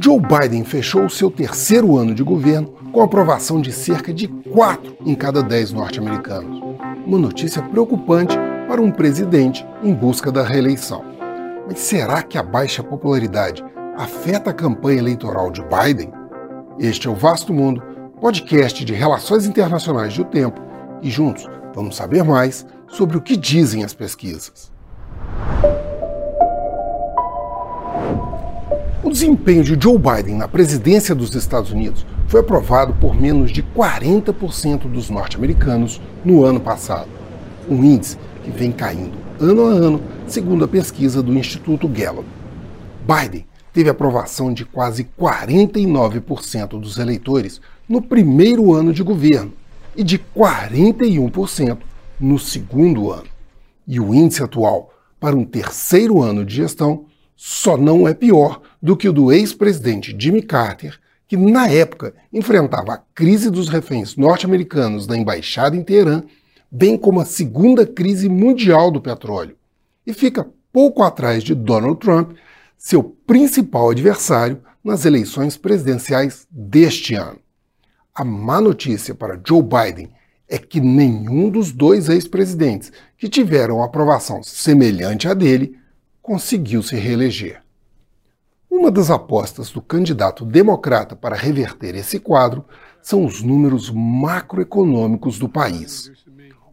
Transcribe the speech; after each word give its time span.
Joe 0.00 0.20
Biden 0.20 0.64
fechou 0.64 1.04
o 1.04 1.10
seu 1.10 1.30
terceiro 1.30 1.96
ano 1.96 2.14
de 2.14 2.22
governo 2.22 2.72
com 2.92 3.02
aprovação 3.02 3.60
de 3.60 3.72
cerca 3.72 4.12
de 4.12 4.26
4 4.26 4.96
em 5.04 5.14
cada 5.14 5.42
10 5.42 5.72
norte-americanos. 5.72 6.62
Uma 7.04 7.18
notícia 7.18 7.62
preocupante 7.62 8.36
para 8.66 8.80
um 8.80 8.90
presidente 8.90 9.66
em 9.82 9.92
busca 9.92 10.30
da 10.30 10.42
reeleição. 10.42 11.04
Mas 11.66 11.80
será 11.80 12.22
que 12.22 12.38
a 12.38 12.42
baixa 12.42 12.82
popularidade 12.82 13.64
afeta 13.96 14.50
a 14.50 14.54
campanha 14.54 14.98
eleitoral 14.98 15.50
de 15.50 15.62
Biden? 15.62 16.12
Este 16.78 17.08
é 17.08 17.10
o 17.10 17.14
Vasto 17.14 17.52
Mundo, 17.52 17.82
podcast 18.20 18.84
de 18.84 18.94
relações 18.94 19.46
internacionais 19.46 20.16
do 20.16 20.24
tempo, 20.24 20.60
e 21.02 21.10
juntos 21.10 21.46
vamos 21.74 21.96
saber 21.96 22.24
mais 22.24 22.66
sobre 22.88 23.16
o 23.16 23.20
que 23.20 23.36
dizem 23.36 23.84
as 23.84 23.92
pesquisas. 23.92 24.77
O 29.08 29.10
desempenho 29.10 29.64
de 29.64 29.74
Joe 29.82 29.96
Biden 29.96 30.36
na 30.36 30.46
presidência 30.46 31.14
dos 31.14 31.34
Estados 31.34 31.72
Unidos 31.72 32.04
foi 32.26 32.40
aprovado 32.40 32.92
por 32.92 33.18
menos 33.18 33.50
de 33.50 33.62
40% 33.62 34.80
dos 34.80 35.08
norte-americanos 35.08 35.98
no 36.22 36.44
ano 36.44 36.60
passado, 36.60 37.08
um 37.70 37.82
índice 37.82 38.18
que 38.44 38.50
vem 38.50 38.70
caindo 38.70 39.14
ano 39.40 39.64
a 39.64 39.70
ano, 39.70 40.02
segundo 40.26 40.62
a 40.62 40.68
pesquisa 40.68 41.22
do 41.22 41.32
Instituto 41.32 41.88
Gallup. 41.88 42.28
Biden 43.00 43.46
teve 43.72 43.88
aprovação 43.88 44.52
de 44.52 44.66
quase 44.66 45.08
49% 45.18 46.78
dos 46.78 46.98
eleitores 46.98 47.62
no 47.88 48.02
primeiro 48.02 48.74
ano 48.74 48.92
de 48.92 49.02
governo 49.02 49.54
e 49.96 50.04
de 50.04 50.18
41% 50.18 51.78
no 52.20 52.38
segundo 52.38 53.10
ano. 53.10 53.28
E 53.86 53.98
o 53.98 54.14
índice 54.14 54.42
atual 54.42 54.92
para 55.18 55.34
um 55.34 55.46
terceiro 55.46 56.20
ano 56.20 56.44
de 56.44 56.56
gestão 56.56 57.06
só 57.40 57.76
não 57.76 58.08
é 58.08 58.12
pior 58.12 58.60
do 58.82 58.96
que 58.96 59.08
o 59.08 59.12
do 59.12 59.30
ex-presidente 59.32 60.14
Jimmy 60.18 60.42
Carter, 60.42 60.98
que 61.28 61.36
na 61.36 61.68
época 61.68 62.12
enfrentava 62.32 62.94
a 62.94 63.00
crise 63.14 63.48
dos 63.48 63.68
reféns 63.68 64.16
norte-americanos 64.16 65.06
da 65.06 65.16
embaixada 65.16 65.76
em 65.76 65.84
Teherã, 65.84 66.24
bem 66.68 66.98
como 66.98 67.20
a 67.20 67.24
segunda 67.24 67.86
crise 67.86 68.28
mundial 68.28 68.90
do 68.90 69.00
petróleo, 69.00 69.56
e 70.04 70.12
fica 70.12 70.48
pouco 70.72 71.04
atrás 71.04 71.44
de 71.44 71.54
Donald 71.54 72.00
Trump, 72.00 72.32
seu 72.76 73.04
principal 73.04 73.90
adversário 73.90 74.60
nas 74.82 75.04
eleições 75.04 75.56
presidenciais 75.56 76.44
deste 76.50 77.14
ano. 77.14 77.38
A 78.12 78.24
má 78.24 78.60
notícia 78.60 79.14
para 79.14 79.40
Joe 79.46 79.62
Biden 79.62 80.10
é 80.48 80.58
que 80.58 80.80
nenhum 80.80 81.48
dos 81.50 81.70
dois 81.70 82.08
ex-presidentes 82.08 82.90
que 83.16 83.28
tiveram 83.28 83.80
aprovação 83.80 84.42
semelhante 84.42 85.28
à 85.28 85.34
dele 85.34 85.77
conseguiu 86.28 86.82
se 86.82 86.94
reeleger. 86.94 87.62
Uma 88.70 88.90
das 88.90 89.10
apostas 89.10 89.70
do 89.70 89.80
candidato 89.80 90.44
democrata 90.44 91.16
para 91.16 91.34
reverter 91.34 91.94
esse 91.94 92.20
quadro 92.20 92.66
são 93.00 93.24
os 93.24 93.42
números 93.42 93.90
macroeconômicos 93.90 95.38
do 95.38 95.48
país. 95.48 96.12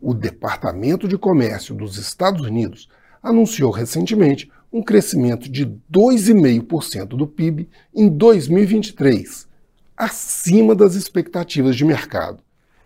O 0.02 0.14
Departamento 0.14 1.08
de 1.08 1.18
Comércio 1.18 1.74
dos 1.74 1.98
Estados 1.98 2.46
Unidos 2.46 2.90
anunciou 3.24 3.72
recentemente 3.72 4.52
um 4.74 4.84
crescimento 4.84 5.50
de 5.50 5.66
2,5% 5.66 7.16
do 7.16 7.26
PIB 7.26 7.70
em 7.96 8.10
2023, 8.10 9.48
acima 9.96 10.76
das 10.76 10.96
expectativas 10.96 11.78
de 11.78 11.86
mercado. 11.86 12.44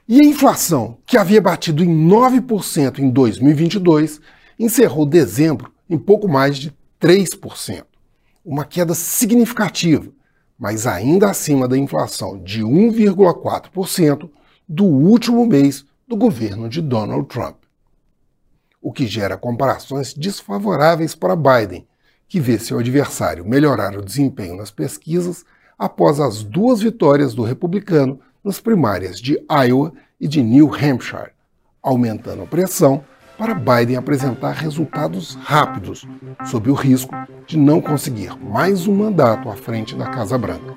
E 0.08 0.22
a 0.22 0.23
inflação, 0.23 1.00
que 1.08 1.17
havia 1.17 1.42
batido 1.42 1.84
em 1.84 2.08
9% 2.08 3.00
em 3.00 3.09
2022, 3.09 4.22
encerrou 4.59 5.03
dezembro 5.03 5.73
em 5.89 5.97
pouco 5.97 6.27
mais 6.27 6.57
de 6.57 6.73
3%. 7.01 7.83
Uma 8.45 8.63
queda 8.63 8.93
significativa, 8.93 10.11
mas 10.57 10.85
ainda 10.85 11.29
acima 11.29 11.67
da 11.67 11.77
inflação 11.77 12.41
de 12.41 12.63
1,4% 12.63 14.29
do 14.67 14.85
último 14.85 15.45
mês 15.45 15.85
do 16.07 16.16
governo 16.16 16.69
de 16.69 16.81
Donald 16.81 17.28
Trump. 17.28 17.57
O 18.81 18.91
que 18.91 19.07
gera 19.07 19.38
comparações 19.38 20.13
desfavoráveis 20.13 21.16
para 21.16 21.35
Biden, 21.35 21.88
que 22.28 22.39
vê 22.39 22.59
seu 22.59 22.79
adversário 22.79 23.45
melhorar 23.45 23.97
o 23.97 24.05
desempenho 24.05 24.55
nas 24.55 24.72
pesquisas 24.72 25.44
após 25.78 26.19
as 26.19 26.44
duas 26.44 26.81
vitórias 26.81 27.33
do 27.33 27.44
republicano 27.44 28.19
nas 28.44 28.59
primárias 28.59 29.19
de 29.19 29.39
Iowa 29.49 29.94
e 30.19 30.28
de 30.28 30.44
New 30.44 30.73
Hampshire, 30.73 31.31
aumentando 31.81 32.44
a 32.44 32.47
pressão 32.47 33.03
para 33.39 33.55
Biden 33.55 33.95
apresentar 33.95 34.51
resultados 34.51 35.35
rápidos, 35.41 36.05
sob 36.45 36.69
o 36.69 36.73
risco 36.73 37.16
de 37.47 37.57
não 37.57 37.79
conseguir 37.79 38.38
mais 38.38 38.85
um 38.85 38.94
mandato 38.94 39.50
à 39.50 39.55
frente 39.55 39.95
da 39.95 40.07
Casa 40.07 40.38
Branca. 40.38 40.75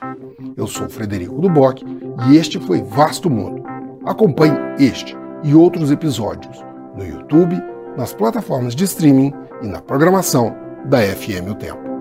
Eu 0.57 0.69
sou 0.69 0.89
Frederico 0.89 1.41
Duboc 1.41 1.83
e 2.29 2.37
este 2.37 2.61
foi 2.61 2.81
Vasto 2.81 3.29
Mundo. 3.29 3.65
Acompanhe 4.07 4.57
este 4.79 5.17
e 5.43 5.57
outros 5.57 5.91
episódios 5.91 6.65
no 6.97 7.05
YouTube, 7.05 7.61
nas 7.97 8.15
plataformas 8.15 8.77
de 8.77 8.85
streaming 8.85 9.33
e 9.61 9.67
na 9.67 9.83
programação 9.83 10.55
da 10.85 11.01
FM 11.01 11.51
O 11.51 11.55
Tempo. 11.57 11.92